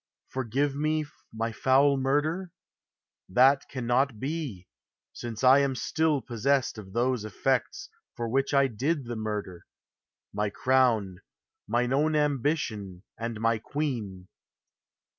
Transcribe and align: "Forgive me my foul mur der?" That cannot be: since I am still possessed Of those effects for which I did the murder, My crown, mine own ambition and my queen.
"Forgive 0.33 0.75
me 0.75 1.05
my 1.31 1.51
foul 1.51 1.95
mur 1.95 2.21
der?" 2.21 2.51
That 3.29 3.69
cannot 3.69 4.19
be: 4.19 4.67
since 5.13 5.43
I 5.43 5.59
am 5.59 5.75
still 5.75 6.23
possessed 6.23 6.79
Of 6.79 6.93
those 6.93 7.23
effects 7.23 7.87
for 8.15 8.27
which 8.27 8.51
I 8.51 8.65
did 8.65 9.05
the 9.05 9.15
murder, 9.15 9.67
My 10.33 10.49
crown, 10.49 11.19
mine 11.67 11.93
own 11.93 12.15
ambition 12.15 13.03
and 13.15 13.39
my 13.39 13.59
queen. 13.59 14.27